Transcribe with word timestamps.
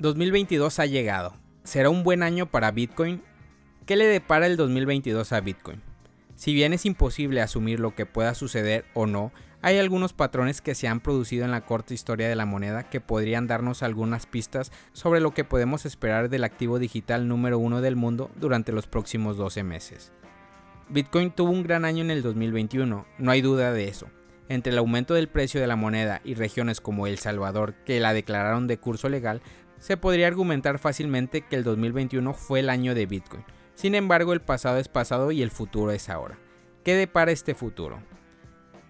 2022 0.00 0.78
ha 0.78 0.86
llegado. 0.86 1.34
¿Será 1.62 1.90
un 1.90 2.04
buen 2.04 2.22
año 2.22 2.46
para 2.46 2.70
Bitcoin? 2.70 3.22
¿Qué 3.84 3.96
le 3.96 4.06
depara 4.06 4.46
el 4.46 4.56
2022 4.56 5.30
a 5.34 5.42
Bitcoin? 5.42 5.82
Si 6.36 6.54
bien 6.54 6.72
es 6.72 6.86
imposible 6.86 7.42
asumir 7.42 7.80
lo 7.80 7.94
que 7.94 8.06
pueda 8.06 8.34
suceder 8.34 8.86
o 8.94 9.04
no, 9.04 9.30
hay 9.60 9.76
algunos 9.76 10.14
patrones 10.14 10.62
que 10.62 10.74
se 10.74 10.88
han 10.88 11.00
producido 11.00 11.44
en 11.44 11.50
la 11.50 11.66
corta 11.66 11.92
historia 11.92 12.30
de 12.30 12.34
la 12.34 12.46
moneda 12.46 12.88
que 12.88 13.02
podrían 13.02 13.46
darnos 13.46 13.82
algunas 13.82 14.24
pistas 14.24 14.72
sobre 14.94 15.20
lo 15.20 15.34
que 15.34 15.44
podemos 15.44 15.84
esperar 15.84 16.30
del 16.30 16.44
activo 16.44 16.78
digital 16.78 17.28
número 17.28 17.58
uno 17.58 17.82
del 17.82 17.96
mundo 17.96 18.30
durante 18.36 18.72
los 18.72 18.86
próximos 18.86 19.36
12 19.36 19.64
meses. 19.64 20.12
Bitcoin 20.88 21.30
tuvo 21.30 21.50
un 21.50 21.62
gran 21.62 21.84
año 21.84 22.02
en 22.02 22.10
el 22.10 22.22
2021, 22.22 23.06
no 23.18 23.30
hay 23.30 23.42
duda 23.42 23.74
de 23.74 23.88
eso. 23.88 24.08
Entre 24.50 24.72
el 24.72 24.78
aumento 24.78 25.14
del 25.14 25.28
precio 25.28 25.60
de 25.60 25.68
la 25.68 25.76
moneda 25.76 26.20
y 26.24 26.34
regiones 26.34 26.80
como 26.80 27.06
El 27.06 27.18
Salvador 27.18 27.74
que 27.86 28.00
la 28.00 28.12
declararon 28.12 28.66
de 28.66 28.78
curso 28.78 29.08
legal, 29.08 29.42
se 29.80 29.96
podría 29.96 30.28
argumentar 30.28 30.78
fácilmente 30.78 31.40
que 31.40 31.56
el 31.56 31.64
2021 31.64 32.32
fue 32.34 32.60
el 32.60 32.70
año 32.70 32.94
de 32.94 33.06
Bitcoin. 33.06 33.44
Sin 33.74 33.94
embargo, 33.94 34.32
el 34.32 34.40
pasado 34.40 34.78
es 34.78 34.88
pasado 34.88 35.32
y 35.32 35.42
el 35.42 35.50
futuro 35.50 35.90
es 35.90 36.08
ahora. 36.08 36.38
¿Qué 36.84 36.94
depara 36.94 37.32
este 37.32 37.54
futuro? 37.54 38.00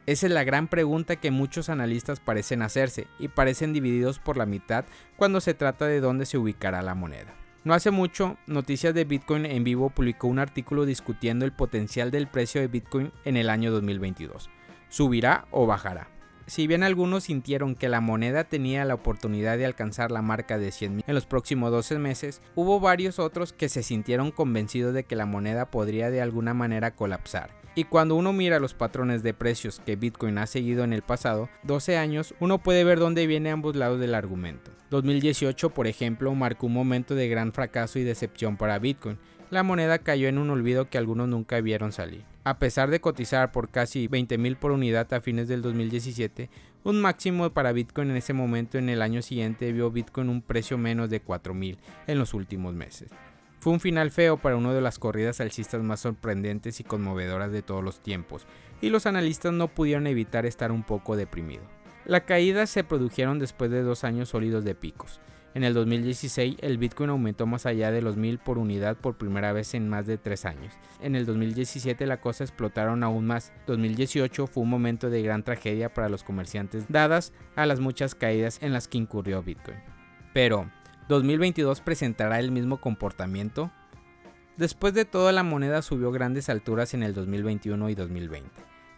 Esa 0.06 0.26
es 0.26 0.32
la 0.32 0.44
gran 0.44 0.66
pregunta 0.68 1.16
que 1.16 1.30
muchos 1.30 1.68
analistas 1.68 2.18
parecen 2.18 2.62
hacerse 2.62 3.06
y 3.18 3.28
parecen 3.28 3.72
divididos 3.72 4.18
por 4.18 4.36
la 4.36 4.46
mitad 4.46 4.84
cuando 5.16 5.40
se 5.40 5.54
trata 5.54 5.86
de 5.86 6.00
dónde 6.00 6.26
se 6.26 6.38
ubicará 6.38 6.82
la 6.82 6.94
moneda. 6.94 7.34
No 7.62 7.74
hace 7.74 7.90
mucho, 7.90 8.36
Noticias 8.46 8.94
de 8.94 9.04
Bitcoin 9.04 9.46
en 9.46 9.62
vivo 9.62 9.90
publicó 9.90 10.26
un 10.26 10.38
artículo 10.38 10.86
discutiendo 10.86 11.44
el 11.44 11.52
potencial 11.52 12.10
del 12.10 12.26
precio 12.26 12.60
de 12.60 12.68
Bitcoin 12.68 13.12
en 13.24 13.36
el 13.36 13.50
año 13.50 13.70
2022. 13.70 14.50
¿Subirá 14.88 15.46
o 15.50 15.66
bajará? 15.66 16.08
Si 16.46 16.66
bien 16.66 16.82
algunos 16.82 17.24
sintieron 17.24 17.74
que 17.74 17.88
la 17.88 18.00
moneda 18.00 18.44
tenía 18.44 18.84
la 18.84 18.94
oportunidad 18.94 19.56
de 19.58 19.66
alcanzar 19.66 20.10
la 20.10 20.22
marca 20.22 20.58
de 20.58 20.70
100.000 20.70 21.04
en 21.06 21.14
los 21.14 21.26
próximos 21.26 21.70
12 21.70 21.98
meses, 21.98 22.42
hubo 22.54 22.80
varios 22.80 23.18
otros 23.18 23.52
que 23.52 23.68
se 23.68 23.82
sintieron 23.82 24.30
convencidos 24.30 24.94
de 24.94 25.04
que 25.04 25.16
la 25.16 25.26
moneda 25.26 25.70
podría 25.70 26.10
de 26.10 26.20
alguna 26.20 26.54
manera 26.54 26.92
colapsar. 26.92 27.59
Y 27.74 27.84
cuando 27.84 28.16
uno 28.16 28.32
mira 28.32 28.58
los 28.58 28.74
patrones 28.74 29.22
de 29.22 29.32
precios 29.32 29.80
que 29.84 29.94
Bitcoin 29.94 30.38
ha 30.38 30.46
seguido 30.46 30.82
en 30.82 30.92
el 30.92 31.02
pasado 31.02 31.48
12 31.62 31.96
años, 31.96 32.34
uno 32.40 32.58
puede 32.58 32.82
ver 32.82 32.98
dónde 32.98 33.26
viene 33.26 33.50
ambos 33.50 33.76
lados 33.76 34.00
del 34.00 34.14
argumento. 34.14 34.72
2018, 34.90 35.70
por 35.70 35.86
ejemplo, 35.86 36.34
marcó 36.34 36.66
un 36.66 36.72
momento 36.72 37.14
de 37.14 37.28
gran 37.28 37.52
fracaso 37.52 38.00
y 38.00 38.04
decepción 38.04 38.56
para 38.56 38.80
Bitcoin. 38.80 39.18
La 39.50 39.62
moneda 39.62 39.98
cayó 39.98 40.28
en 40.28 40.38
un 40.38 40.50
olvido 40.50 40.90
que 40.90 40.98
algunos 40.98 41.28
nunca 41.28 41.60
vieron 41.60 41.92
salir. 41.92 42.24
A 42.42 42.58
pesar 42.58 42.90
de 42.90 43.00
cotizar 43.00 43.52
por 43.52 43.68
casi 43.68 44.08
20.000 44.08 44.56
por 44.56 44.72
unidad 44.72 45.12
a 45.12 45.20
fines 45.20 45.46
del 45.46 45.62
2017, 45.62 46.50
un 46.82 47.00
máximo 47.00 47.50
para 47.50 47.72
Bitcoin 47.72 48.10
en 48.10 48.16
ese 48.16 48.32
momento 48.32 48.78
en 48.78 48.88
el 48.88 49.02
año 49.02 49.22
siguiente 49.22 49.72
vio 49.72 49.90
Bitcoin 49.90 50.28
un 50.28 50.42
precio 50.42 50.78
menos 50.78 51.10
de 51.10 51.22
4.000 51.22 51.76
en 52.06 52.18
los 52.18 52.34
últimos 52.34 52.74
meses. 52.74 53.10
Fue 53.60 53.74
un 53.74 53.80
final 53.80 54.10
feo 54.10 54.38
para 54.38 54.56
una 54.56 54.72
de 54.72 54.80
las 54.80 54.98
corridas 54.98 55.40
alcistas 55.40 55.82
más 55.82 56.00
sorprendentes 56.00 56.80
y 56.80 56.84
conmovedoras 56.84 57.52
de 57.52 57.60
todos 57.60 57.84
los 57.84 58.00
tiempos, 58.00 58.46
y 58.80 58.88
los 58.88 59.04
analistas 59.04 59.52
no 59.52 59.68
pudieron 59.68 60.06
evitar 60.06 60.46
estar 60.46 60.72
un 60.72 60.82
poco 60.82 61.14
deprimidos. 61.14 61.66
La 62.06 62.24
caída 62.24 62.66
se 62.66 62.84
produjeron 62.84 63.38
después 63.38 63.70
de 63.70 63.82
dos 63.82 64.02
años 64.02 64.30
sólidos 64.30 64.64
de 64.64 64.74
picos. 64.74 65.20
En 65.52 65.64
el 65.64 65.74
2016 65.74 66.56
el 66.60 66.78
Bitcoin 66.78 67.10
aumentó 67.10 67.44
más 67.44 67.66
allá 67.66 67.90
de 67.90 68.00
los 68.00 68.16
1000 68.16 68.38
por 68.38 68.56
unidad 68.56 68.96
por 68.96 69.18
primera 69.18 69.52
vez 69.52 69.74
en 69.74 69.90
más 69.90 70.06
de 70.06 70.16
tres 70.16 70.46
años. 70.46 70.72
En 71.02 71.14
el 71.14 71.26
2017 71.26 72.06
la 72.06 72.20
cosa 72.20 72.44
explotaron 72.44 73.02
aún 73.02 73.26
más. 73.26 73.52
2018 73.66 74.46
fue 74.46 74.62
un 74.62 74.70
momento 74.70 75.10
de 75.10 75.22
gran 75.22 75.42
tragedia 75.42 75.92
para 75.92 76.08
los 76.08 76.22
comerciantes 76.22 76.86
dadas 76.88 77.34
a 77.56 77.66
las 77.66 77.80
muchas 77.80 78.14
caídas 78.14 78.62
en 78.62 78.72
las 78.72 78.88
que 78.88 78.98
incurrió 78.98 79.42
Bitcoin. 79.42 79.78
Pero, 80.32 80.70
¿2022 81.10 81.80
presentará 81.80 82.38
el 82.38 82.52
mismo 82.52 82.80
comportamiento? 82.80 83.72
Después 84.56 84.94
de 84.94 85.04
todo 85.04 85.32
la 85.32 85.42
moneda 85.42 85.82
subió 85.82 86.12
grandes 86.12 86.48
alturas 86.48 86.94
en 86.94 87.02
el 87.02 87.14
2021 87.14 87.90
y 87.90 87.96
2020. 87.96 88.48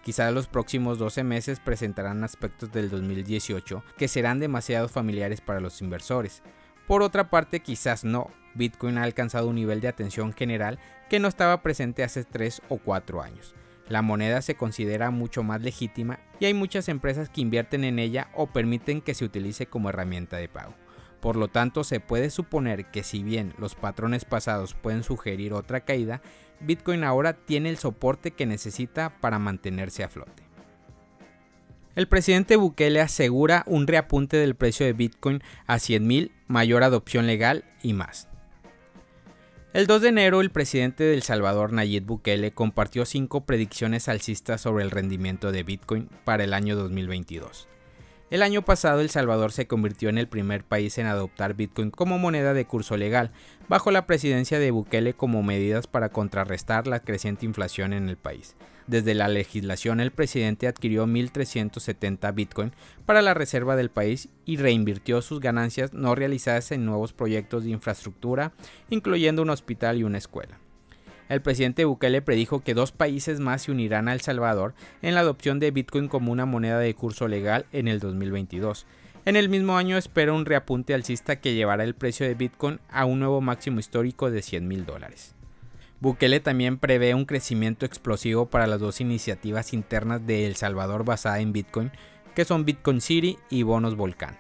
Quizá 0.05 0.31
los 0.31 0.47
próximos 0.47 0.99
12 0.99 1.25
meses 1.25 1.59
presentarán 1.59 2.23
aspectos 2.23 2.71
del 2.71 2.91
2018 2.91 3.83
que 3.97 4.09
serán 4.09 4.41
demasiado 4.41 4.91
familiares 4.91 5.41
para 5.41 5.61
los 5.61 5.81
inversores. 5.81 6.43
Por 6.87 7.03
otra 7.03 7.31
parte, 7.31 7.61
quizás 7.61 8.05
no. 8.05 8.29
Bitcoin 8.55 8.99
ha 8.99 9.05
alcanzado 9.05 9.49
un 9.49 9.55
nivel 9.55 9.81
de 9.81 9.89
atención 9.89 10.35
general 10.35 10.79
que 11.09 11.19
no 11.19 11.29
estaba 11.29 11.63
presente 11.63 12.05
hace 12.05 12.25
3 12.25 12.61
o 12.69 12.77
4 12.77 13.23
años. 13.23 13.55
La 13.89 14.03
moneda 14.03 14.43
se 14.43 14.55
considera 14.55 15.11
mucho 15.11 15.43
más 15.43 15.63
legítima 15.63 16.19
y 16.41 16.45
hay 16.45 16.53
muchas 16.53 16.91
empresas 16.91 17.31
que 17.31 17.41
invierten 17.41 17.85
en 17.85 17.99
ella 17.99 18.29
o 18.35 18.49
permiten 18.49 19.01
que 19.01 19.15
se 19.15 19.25
utilice 19.25 19.65
como 19.65 19.89
herramienta 19.89 20.37
de 20.37 20.51
pago. 20.51 20.75
Por 21.23 21.37
lo 21.37 21.47
tanto, 21.47 21.85
se 21.85 22.01
puede 22.01 22.31
suponer 22.31 22.87
que 22.87 23.05
si 23.05 23.23
bien 23.23 23.55
los 23.57 23.77
patrones 23.77 24.25
pasados 24.25 24.75
pueden 24.75 25.05
sugerir 25.05 25.53
otra 25.53 25.83
caída, 25.83 26.21
Bitcoin 26.59 27.05
ahora 27.05 27.35
tiene 27.35 27.71
el 27.71 27.79
soporte 27.79 28.33
que 28.33 28.45
necesita 28.45 29.21
para 29.21 29.39
mantenerse 29.39 30.03
a 30.03 30.09
flote. 30.09 30.43
El 31.95 32.09
presidente 32.09 32.57
Bukele 32.57 33.01
asegura 33.01 33.63
un 33.69 33.87
reapunte 33.87 34.37
del 34.37 34.57
precio 34.57 34.85
de 34.85 34.95
Bitcoin 34.95 35.43
a 35.69 35.77
100.000, 35.77 36.33
mayor 36.49 36.83
adopción 36.83 37.29
legal 37.29 37.65
y 37.85 37.93
más. 37.93 38.27
El 39.73 39.87
2 39.87 40.03
de 40.03 40.09
enero, 40.09 40.41
el 40.41 40.51
presidente 40.51 41.05
de 41.05 41.15
El 41.15 41.23
Salvador, 41.23 41.73
Nayib 41.73 42.05
Bukele, 42.05 42.53
compartió 42.53 43.05
cinco 43.07 43.47
predicciones 43.47 44.09
alcistas 44.09 44.61
sobre 44.61 44.83
el 44.83 44.91
rendimiento 44.91 45.53
de 45.53 45.63
Bitcoin 45.63 46.09
para 46.25 46.43
el 46.43 46.53
año 46.53 46.75
2022. 46.75 47.69
El 48.33 48.41
año 48.41 48.63
pasado 48.63 49.03
El 49.03 49.11
Salvador 49.11 49.53
se 49.53 49.67
convirtió 49.67 50.09
en 50.09 50.17
el 50.17 50.27
primer 50.27 50.65
país 50.65 50.97
en 50.97 51.05
adoptar 51.05 51.53
Bitcoin 51.53 51.91
como 51.91 52.17
moneda 52.17 52.55
de 52.55 52.65
curso 52.65 52.97
legal, 52.97 53.31
bajo 53.69 53.91
la 53.91 54.07
presidencia 54.07 54.59
de 54.59 54.71
Bukele 54.71 55.13
como 55.13 55.43
medidas 55.43 55.87
para 55.87 56.09
contrarrestar 56.09 56.87
la 56.87 57.01
creciente 57.01 57.45
inflación 57.45 57.93
en 57.93 58.09
el 58.09 58.17
país. 58.17 58.57
Desde 58.87 59.13
la 59.13 59.29
legislación 59.29 60.01
el 60.01 60.13
presidente 60.13 60.67
adquirió 60.67 61.07
1.370 61.07 62.35
Bitcoin 62.35 62.73
para 63.05 63.21
la 63.21 63.35
reserva 63.35 63.77
del 63.77 63.91
país 63.91 64.31
y 64.47 64.57
reinvirtió 64.57 65.21
sus 65.21 65.39
ganancias 65.39 65.93
no 65.93 66.15
realizadas 66.15 66.73
en 66.73 66.87
nuevos 66.87 67.13
proyectos 67.13 67.65
de 67.65 67.71
infraestructura, 67.73 68.53
incluyendo 68.89 69.43
un 69.43 69.51
hospital 69.51 69.99
y 69.99 70.05
una 70.05 70.17
escuela 70.17 70.62
el 71.35 71.43
presidente 71.43 71.85
Bukele 71.85 72.23
predijo 72.23 72.61
que 72.61 72.75
dos 72.75 72.93
países 72.93 73.41
más 73.41 73.63
se 73.63 73.73
unirán 73.73 74.09
a 74.09 74.13
El 74.13 74.21
Salvador 74.21 74.75
en 75.01 75.15
la 75.15 75.21
adopción 75.21 75.59
de 75.59 75.71
Bitcoin 75.71 76.09
como 76.09 76.31
una 76.33 76.47
moneda 76.47 76.79
de 76.79 76.95
curso 76.95 77.29
legal 77.29 77.67
en 77.73 77.89
el 77.89 78.01
2022. 78.01 78.87
En 79.25 79.37
el 79.37 79.49
mismo 79.49 79.77
año 79.77 79.97
espera 79.97 80.33
un 80.33 80.45
reapunte 80.45 80.95
alcista 80.95 81.37
que 81.37 81.55
llevará 81.55 81.85
el 81.85 81.95
precio 81.95 82.27
de 82.27 82.35
Bitcoin 82.35 82.81
a 82.91 83.05
un 83.05 83.21
nuevo 83.21 83.41
máximo 83.41 83.79
histórico 83.79 84.31
de 84.31 84.43
100 84.43 84.67
mil 84.67 84.85
dólares. 84.85 85.35
Bukele 86.01 86.41
también 86.41 86.79
prevé 86.79 87.15
un 87.15 87.25
crecimiento 87.25 87.87
explosivo 87.87 88.47
para 88.47 88.67
las 88.67 88.81
dos 88.81 89.01
iniciativas 89.01 89.73
internas 89.73 90.27
de 90.27 90.47
El 90.47 90.57
Salvador 90.57 91.05
basada 91.05 91.39
en 91.39 91.53
Bitcoin, 91.53 91.93
que 92.35 92.45
son 92.45 92.65
Bitcoin 92.65 93.01
City 93.01 93.39
y 93.49 93.63
Bonos 93.63 93.95
Volcán. 93.95 94.37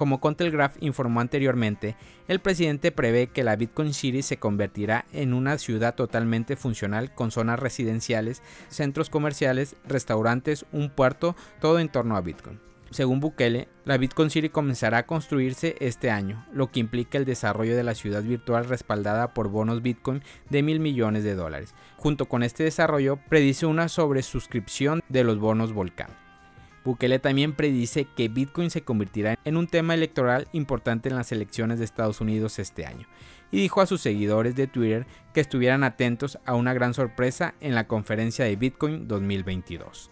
Como 0.00 0.18
Contelgraph 0.18 0.78
informó 0.80 1.20
anteriormente, 1.20 1.94
el 2.26 2.40
presidente 2.40 2.90
prevé 2.90 3.26
que 3.26 3.44
la 3.44 3.54
Bitcoin 3.54 3.92
City 3.92 4.22
se 4.22 4.38
convertirá 4.38 5.04
en 5.12 5.34
una 5.34 5.58
ciudad 5.58 5.94
totalmente 5.94 6.56
funcional 6.56 7.14
con 7.14 7.30
zonas 7.30 7.58
residenciales, 7.58 8.42
centros 8.68 9.10
comerciales, 9.10 9.76
restaurantes, 9.86 10.64
un 10.72 10.88
puerto, 10.88 11.36
todo 11.60 11.80
en 11.80 11.90
torno 11.90 12.16
a 12.16 12.22
Bitcoin. 12.22 12.58
Según 12.90 13.20
Bukele, 13.20 13.68
la 13.84 13.98
Bitcoin 13.98 14.30
City 14.30 14.48
comenzará 14.48 14.96
a 14.96 15.06
construirse 15.06 15.76
este 15.80 16.10
año, 16.10 16.46
lo 16.50 16.70
que 16.70 16.80
implica 16.80 17.18
el 17.18 17.26
desarrollo 17.26 17.76
de 17.76 17.84
la 17.84 17.94
ciudad 17.94 18.22
virtual 18.22 18.64
respaldada 18.64 19.34
por 19.34 19.50
bonos 19.50 19.82
Bitcoin 19.82 20.22
de 20.48 20.62
mil 20.62 20.80
millones 20.80 21.24
de 21.24 21.34
dólares. 21.34 21.74
Junto 21.98 22.24
con 22.24 22.42
este 22.42 22.64
desarrollo, 22.64 23.18
predice 23.28 23.66
una 23.66 23.90
sobresuscripción 23.90 25.02
de 25.10 25.24
los 25.24 25.38
bonos 25.38 25.74
Volcán. 25.74 26.29
Bukele 26.84 27.18
también 27.18 27.52
predice 27.52 28.06
que 28.16 28.28
Bitcoin 28.28 28.70
se 28.70 28.82
convertirá 28.82 29.38
en 29.44 29.56
un 29.56 29.66
tema 29.66 29.94
electoral 29.94 30.48
importante 30.52 31.08
en 31.10 31.16
las 31.16 31.30
elecciones 31.30 31.78
de 31.78 31.84
Estados 31.84 32.20
Unidos 32.20 32.58
este 32.58 32.86
año, 32.86 33.06
y 33.50 33.60
dijo 33.60 33.80
a 33.80 33.86
sus 33.86 34.00
seguidores 34.00 34.54
de 34.56 34.66
Twitter 34.66 35.06
que 35.34 35.40
estuvieran 35.40 35.84
atentos 35.84 36.38
a 36.46 36.54
una 36.54 36.72
gran 36.72 36.94
sorpresa 36.94 37.54
en 37.60 37.74
la 37.74 37.86
conferencia 37.86 38.46
de 38.46 38.56
Bitcoin 38.56 39.08
2022. 39.08 40.10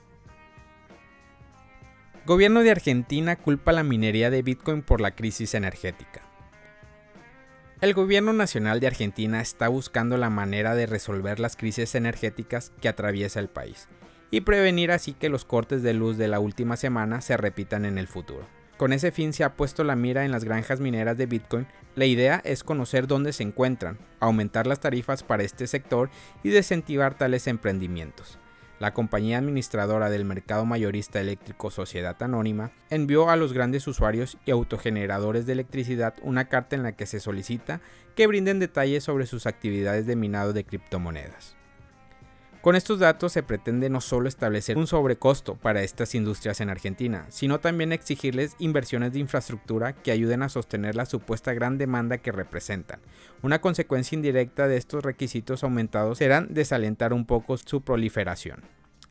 Gobierno 2.26 2.60
de 2.60 2.70
Argentina 2.70 3.36
culpa 3.36 3.72
la 3.72 3.82
minería 3.82 4.28
de 4.28 4.42
Bitcoin 4.42 4.82
por 4.82 5.00
la 5.00 5.12
crisis 5.12 5.54
energética. 5.54 6.22
El 7.80 7.94
gobierno 7.94 8.34
nacional 8.34 8.80
de 8.80 8.88
Argentina 8.88 9.40
está 9.40 9.68
buscando 9.68 10.18
la 10.18 10.28
manera 10.28 10.74
de 10.74 10.86
resolver 10.86 11.40
las 11.40 11.56
crisis 11.56 11.94
energéticas 11.94 12.72
que 12.82 12.88
atraviesa 12.88 13.40
el 13.40 13.48
país 13.48 13.88
y 14.30 14.42
prevenir 14.42 14.90
así 14.90 15.12
que 15.12 15.28
los 15.28 15.44
cortes 15.44 15.82
de 15.82 15.94
luz 15.94 16.16
de 16.16 16.28
la 16.28 16.40
última 16.40 16.76
semana 16.76 17.20
se 17.20 17.36
repitan 17.36 17.84
en 17.84 17.98
el 17.98 18.08
futuro. 18.08 18.46
Con 18.76 18.92
ese 18.92 19.10
fin 19.10 19.32
se 19.32 19.42
ha 19.42 19.56
puesto 19.56 19.82
la 19.82 19.96
mira 19.96 20.24
en 20.24 20.30
las 20.30 20.44
granjas 20.44 20.78
mineras 20.78 21.16
de 21.16 21.26
Bitcoin. 21.26 21.66
La 21.96 22.04
idea 22.04 22.40
es 22.44 22.62
conocer 22.62 23.08
dónde 23.08 23.32
se 23.32 23.42
encuentran, 23.42 23.98
aumentar 24.20 24.68
las 24.68 24.78
tarifas 24.78 25.24
para 25.24 25.42
este 25.42 25.66
sector 25.66 26.10
y 26.44 26.50
desincentivar 26.50 27.18
tales 27.18 27.48
emprendimientos. 27.48 28.38
la 28.78 28.94
compañía 28.94 29.38
administradora 29.38 30.08
del 30.08 30.24
mercado 30.24 30.64
mayorista 30.64 31.20
eléctrico 31.20 31.70
Sociedad 31.70 32.16
Anónima, 32.22 32.70
envió 32.90 33.28
a 33.28 33.34
los 33.34 33.52
grandes 33.52 33.88
usuarios 33.88 34.38
y 34.46 34.52
autogeneradores 34.52 35.46
de 35.46 35.52
electricidad 35.54 36.14
una 36.22 36.48
carta 36.48 36.76
en 36.76 36.84
la 36.84 36.92
que 36.92 37.06
se 37.06 37.20
solicita 37.20 37.80
que 38.14 38.26
brinden 38.26 38.60
detalles 38.60 39.04
sobre 39.04 39.26
sus 39.26 39.46
actividades 39.46 40.06
de 40.06 40.16
minado 40.16 40.52
de 40.52 40.64
criptomonedas. 40.64 41.57
Con 42.68 42.76
estos 42.76 42.98
datos 42.98 43.32
se 43.32 43.42
pretende 43.42 43.88
no 43.88 44.02
solo 44.02 44.28
establecer 44.28 44.76
un 44.76 44.86
sobrecosto 44.86 45.54
para 45.54 45.82
estas 45.82 46.14
industrias 46.14 46.60
en 46.60 46.68
Argentina, 46.68 47.24
sino 47.30 47.60
también 47.60 47.92
exigirles 47.92 48.56
inversiones 48.58 49.14
de 49.14 49.20
infraestructura 49.20 49.94
que 49.94 50.10
ayuden 50.10 50.42
a 50.42 50.50
sostener 50.50 50.94
la 50.94 51.06
supuesta 51.06 51.54
gran 51.54 51.78
demanda 51.78 52.18
que 52.18 52.30
representan. 52.30 53.00
Una 53.40 53.62
consecuencia 53.62 54.16
indirecta 54.16 54.68
de 54.68 54.76
estos 54.76 55.02
requisitos 55.02 55.64
aumentados 55.64 56.18
serán 56.18 56.48
desalentar 56.52 57.14
un 57.14 57.24
poco 57.24 57.56
su 57.56 57.80
proliferación. 57.80 58.60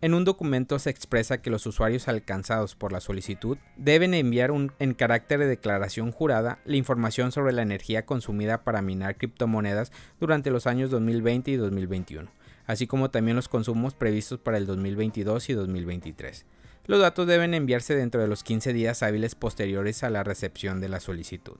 En 0.01 0.13
un 0.13 0.23
documento 0.23 0.77
se 0.77 0.91
expresa 0.91 1.41
que 1.41 1.49
los 1.49 1.65
usuarios 1.65 2.07
alcanzados 2.07 2.75
por 2.75 2.91
la 2.91 2.99
solicitud 2.99 3.57
deben 3.75 4.13
enviar 4.13 4.51
en 4.77 4.93
carácter 4.93 5.39
de 5.39 5.47
declaración 5.47 6.11
jurada 6.11 6.59
la 6.65 6.75
información 6.77 7.31
sobre 7.31 7.53
la 7.53 7.63
energía 7.63 8.05
consumida 8.05 8.63
para 8.63 8.83
minar 8.83 9.17
criptomonedas 9.17 9.91
durante 10.19 10.51
los 10.51 10.67
años 10.67 10.91
2020 10.91 11.49
y 11.49 11.55
2021 11.55 12.29
así 12.67 12.85
como 12.85 13.09
también 13.09 13.35
los 13.35 13.47
consumos 13.47 13.95
previstos 13.95 14.39
para 14.39 14.57
el 14.57 14.67
2022 14.67 15.49
y 15.49 15.53
2023. 15.53 16.45
Los 16.85 17.01
datos 17.01 17.25
deben 17.27 17.53
enviarse 17.53 17.95
dentro 17.95 18.21
de 18.21 18.27
los 18.27 18.43
15 18.43 18.71
días 18.73 19.01
hábiles 19.03 19.35
posteriores 19.35 20.03
a 20.03 20.09
la 20.09 20.23
recepción 20.23 20.79
de 20.79 20.89
la 20.89 20.99
solicitud. 20.99 21.57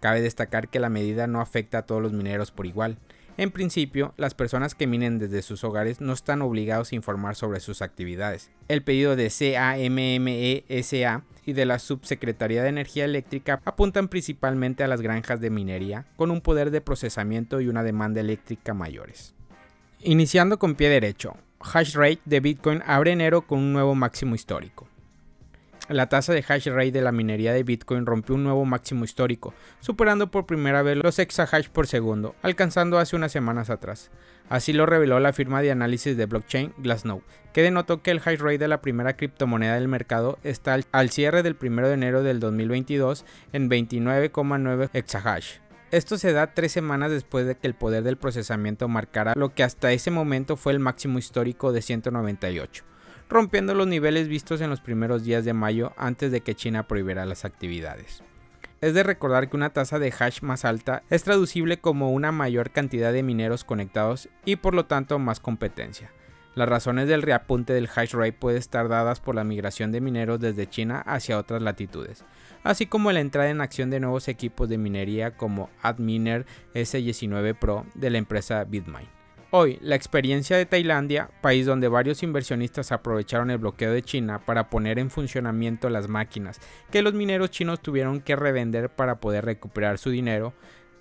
Cabe 0.00 0.20
destacar 0.20 0.68
que 0.68 0.78
la 0.78 0.90
medida 0.90 1.26
no 1.26 1.40
afecta 1.40 1.78
a 1.78 1.86
todos 1.86 2.02
los 2.02 2.12
mineros 2.12 2.52
por 2.52 2.66
igual. 2.66 2.98
En 3.38 3.50
principio, 3.50 4.14
las 4.16 4.34
personas 4.34 4.74
que 4.74 4.86
minen 4.86 5.18
desde 5.18 5.42
sus 5.42 5.62
hogares 5.64 6.00
no 6.00 6.12
están 6.12 6.42
obligados 6.42 6.92
a 6.92 6.94
informar 6.94 7.34
sobre 7.34 7.60
sus 7.60 7.82
actividades. 7.82 8.50
El 8.68 8.82
pedido 8.82 9.14
de 9.14 9.30
CAMMESA 9.30 11.22
y 11.44 11.52
de 11.52 11.66
la 11.66 11.78
Subsecretaría 11.78 12.62
de 12.62 12.70
Energía 12.70 13.04
Eléctrica 13.04 13.60
apuntan 13.64 14.08
principalmente 14.08 14.84
a 14.84 14.88
las 14.88 15.02
granjas 15.02 15.40
de 15.40 15.50
minería, 15.50 16.06
con 16.16 16.30
un 16.30 16.40
poder 16.40 16.70
de 16.70 16.80
procesamiento 16.80 17.60
y 17.60 17.68
una 17.68 17.82
demanda 17.82 18.20
eléctrica 18.20 18.74
mayores. 18.74 19.35
Iniciando 20.02 20.58
con 20.58 20.74
pie 20.74 20.90
derecho, 20.90 21.36
hash 21.58 21.94
rate 21.94 22.20
de 22.26 22.40
Bitcoin 22.40 22.82
abre 22.86 23.12
enero 23.12 23.46
con 23.46 23.58
un 23.58 23.72
nuevo 23.72 23.94
máximo 23.94 24.34
histórico. 24.34 24.86
La 25.88 26.08
tasa 26.08 26.34
de 26.34 26.44
hash 26.46 26.66
rate 26.66 26.92
de 26.92 27.00
la 27.00 27.12
minería 27.12 27.54
de 27.54 27.62
Bitcoin 27.62 28.04
rompió 28.04 28.34
un 28.34 28.44
nuevo 28.44 28.66
máximo 28.66 29.04
histórico, 29.04 29.54
superando 29.80 30.30
por 30.30 30.44
primera 30.44 30.82
vez 30.82 30.98
los 30.98 31.18
exahash 31.18 31.68
por 31.68 31.86
segundo, 31.86 32.34
alcanzando 32.42 32.98
hace 32.98 33.16
unas 33.16 33.32
semanas 33.32 33.70
atrás. 33.70 34.10
Así 34.50 34.74
lo 34.74 34.84
reveló 34.84 35.18
la 35.18 35.32
firma 35.32 35.62
de 35.62 35.70
análisis 35.70 36.16
de 36.16 36.26
blockchain 36.26 36.74
Glassnode, 36.76 37.22
que 37.54 37.62
denotó 37.62 38.02
que 38.02 38.10
el 38.10 38.20
hash 38.22 38.38
rate 38.38 38.58
de 38.58 38.68
la 38.68 38.82
primera 38.82 39.16
criptomoneda 39.16 39.76
del 39.76 39.88
mercado 39.88 40.38
está 40.44 40.78
al 40.92 41.10
cierre 41.10 41.42
del 41.42 41.56
1 41.60 41.88
de 41.88 41.94
enero 41.94 42.22
del 42.22 42.38
2022 42.38 43.24
en 43.54 43.70
29,9 43.70 44.90
exahash, 44.92 45.58
esto 45.92 46.18
se 46.18 46.32
da 46.32 46.52
tres 46.52 46.72
semanas 46.72 47.10
después 47.10 47.46
de 47.46 47.56
que 47.56 47.66
el 47.66 47.74
poder 47.74 48.02
del 48.02 48.16
procesamiento 48.16 48.88
marcara 48.88 49.34
lo 49.36 49.54
que 49.54 49.62
hasta 49.62 49.92
ese 49.92 50.10
momento 50.10 50.56
fue 50.56 50.72
el 50.72 50.80
máximo 50.80 51.18
histórico 51.18 51.72
de 51.72 51.82
198, 51.82 52.84
rompiendo 53.28 53.74
los 53.74 53.86
niveles 53.86 54.26
vistos 54.26 54.60
en 54.60 54.70
los 54.70 54.80
primeros 54.80 55.24
días 55.24 55.44
de 55.44 55.52
mayo 55.52 55.92
antes 55.96 56.32
de 56.32 56.40
que 56.40 56.56
China 56.56 56.88
prohibiera 56.88 57.24
las 57.24 57.44
actividades. 57.44 58.22
Es 58.80 58.94
de 58.94 59.04
recordar 59.04 59.48
que 59.48 59.56
una 59.56 59.70
tasa 59.70 59.98
de 59.98 60.12
hash 60.18 60.42
más 60.42 60.64
alta 60.64 61.02
es 61.08 61.22
traducible 61.22 61.78
como 61.78 62.10
una 62.12 62.32
mayor 62.32 62.70
cantidad 62.72 63.12
de 63.12 63.22
mineros 63.22 63.64
conectados 63.64 64.28
y 64.44 64.56
por 64.56 64.74
lo 64.74 64.86
tanto 64.86 65.18
más 65.18 65.40
competencia. 65.40 66.10
Las 66.56 66.68
razones 66.68 67.06
del 67.06 67.22
reapunte 67.22 67.72
del 67.74 67.88
hash 67.94 68.12
rate 68.12 68.32
pueden 68.32 68.58
estar 68.58 68.88
dadas 68.88 69.20
por 69.20 69.34
la 69.34 69.44
migración 69.44 69.92
de 69.92 70.00
mineros 70.00 70.40
desde 70.40 70.68
China 70.68 71.02
hacia 71.06 71.38
otras 71.38 71.62
latitudes, 71.62 72.24
así 72.66 72.86
como 72.86 73.12
la 73.12 73.20
entrada 73.20 73.50
en 73.50 73.60
acción 73.60 73.90
de 73.90 74.00
nuevos 74.00 74.28
equipos 74.28 74.68
de 74.68 74.78
minería 74.78 75.36
como 75.36 75.70
Adminer 75.82 76.46
S19 76.74 77.58
Pro 77.58 77.86
de 77.94 78.10
la 78.10 78.18
empresa 78.18 78.64
Bitmain. 78.64 79.08
Hoy, 79.50 79.78
la 79.80 79.94
experiencia 79.94 80.56
de 80.56 80.66
Tailandia, 80.66 81.30
país 81.40 81.64
donde 81.64 81.88
varios 81.88 82.22
inversionistas 82.22 82.92
aprovecharon 82.92 83.50
el 83.50 83.58
bloqueo 83.58 83.92
de 83.92 84.02
China 84.02 84.40
para 84.44 84.68
poner 84.68 84.98
en 84.98 85.10
funcionamiento 85.10 85.88
las 85.88 86.08
máquinas 86.08 86.60
que 86.90 87.02
los 87.02 87.14
mineros 87.14 87.50
chinos 87.50 87.80
tuvieron 87.80 88.20
que 88.20 88.36
revender 88.36 88.90
para 88.90 89.20
poder 89.20 89.44
recuperar 89.44 89.98
su 89.98 90.10
dinero, 90.10 90.52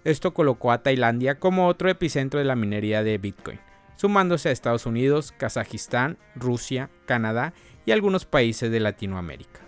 esto 0.03 0.33
colocó 0.33 0.71
a 0.71 0.83
Tailandia 0.83 1.39
como 1.39 1.67
otro 1.67 1.89
epicentro 1.89 2.39
de 2.39 2.45
la 2.45 2.55
minería 2.55 3.03
de 3.03 3.17
Bitcoin 3.17 3.59
sumándose 3.95 4.49
a 4.49 4.51
Estados 4.51 4.85
Unidos, 4.85 5.33
Kazajistán, 5.37 6.17
Rusia, 6.35 6.89
Canadá 7.05 7.53
y 7.85 7.91
algunos 7.91 8.25
países 8.25 8.71
de 8.71 8.79
Latinoamérica. 8.79 9.64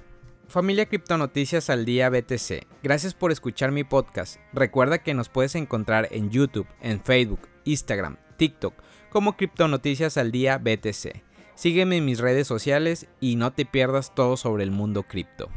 Familia 0.49 0.85
Criptonoticias 0.85 1.69
al 1.69 1.83
Día 1.83 2.09
BTC, 2.09 2.65
gracias 2.81 3.13
por 3.13 3.33
escuchar 3.33 3.73
mi 3.73 3.83
podcast. 3.83 4.38
Recuerda 4.53 4.99
que 4.99 5.13
nos 5.13 5.27
puedes 5.27 5.55
encontrar 5.55 6.07
en 6.11 6.29
YouTube, 6.29 6.67
en 6.79 7.01
Facebook, 7.01 7.49
Instagram, 7.65 8.15
TikTok 8.38 8.73
como 9.09 9.35
Criptonoticias 9.35 10.15
al 10.15 10.31
Día 10.31 10.57
BTC. 10.57 11.21
Sígueme 11.55 11.97
en 11.97 12.05
mis 12.05 12.19
redes 12.19 12.47
sociales 12.47 13.07
y 13.19 13.35
no 13.35 13.51
te 13.51 13.65
pierdas 13.65 14.15
todo 14.15 14.38
sobre 14.38 14.63
el 14.63 14.71
mundo 14.71 15.03
cripto. 15.03 15.49